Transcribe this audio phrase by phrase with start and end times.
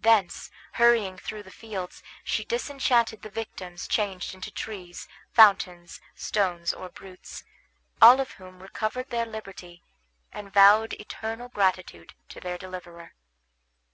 [0.00, 6.88] Thence, hurrying through the fields, she disenchanted the victims changed into trees, fountains, stones, or
[6.88, 7.44] brutes;
[8.02, 9.84] all of whom recovered their liberty,
[10.32, 13.14] and vowed eternal gratitude to their deliverer.